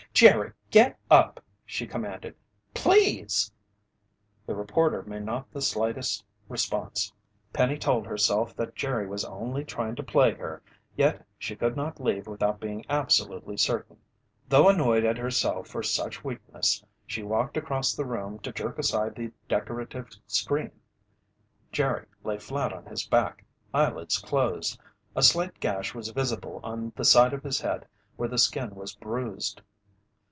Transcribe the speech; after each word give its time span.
"Jerry, 0.13 0.51
get 0.69 0.99
up!" 1.09 1.41
she 1.65 1.87
commanded. 1.87 2.35
"Please!" 2.73 3.51
The 4.45 4.53
reporter 4.53 5.01
made 5.03 5.23
not 5.23 5.49
the 5.51 5.61
slightest 5.61 6.23
response. 6.49 7.11
Penny 7.53 7.77
told 7.77 8.05
herself 8.05 8.53
that 8.57 8.75
Jerry 8.75 9.07
was 9.07 9.23
only 9.25 9.63
trying 9.63 9.95
to 9.95 10.03
plague 10.03 10.37
her, 10.37 10.61
yet 10.97 11.25
she 11.39 11.55
could 11.55 11.75
not 11.77 11.99
leave 12.01 12.27
without 12.27 12.59
being 12.59 12.85
absolutely 12.89 13.55
certain. 13.57 13.97
Though 14.49 14.67
annoyed 14.67 15.05
at 15.05 15.17
herself 15.17 15.69
for 15.69 15.81
such 15.81 16.25
weakness, 16.25 16.83
she 17.07 17.23
walked 17.23 17.55
across 17.55 17.95
the 17.95 18.05
room 18.05 18.37
to 18.39 18.51
jerk 18.51 18.77
aside 18.77 19.15
the 19.15 19.31
decorative 19.47 20.09
screen. 20.27 20.71
Jerry 21.71 22.05
lay 22.23 22.37
flat 22.37 22.73
on 22.73 22.85
his 22.85 23.07
back, 23.07 23.45
eyelids 23.73 24.17
closed. 24.19 24.77
A 25.15 25.23
slight 25.23 25.59
gash 25.61 25.95
was 25.95 26.09
visible 26.09 26.59
on 26.63 26.91
the 26.97 27.05
side 27.05 27.33
of 27.33 27.43
his 27.45 27.61
head 27.61 27.87
where 28.17 28.29
the 28.29 28.37
skin 28.37 28.75
was 28.75 28.93
bruised. 28.93 29.61